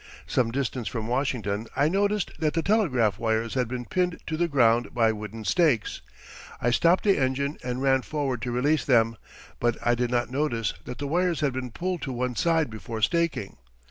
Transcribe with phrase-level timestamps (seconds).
[0.25, 4.47] Some distance from Washington I noticed that the telegraph wires had been pinned to the
[4.47, 6.01] ground by wooden stakes.
[6.59, 9.15] I stopped the engine and ran forward to release them,
[9.59, 13.03] but I did not notice that the wires had been pulled to one side before
[13.03, 13.57] staking.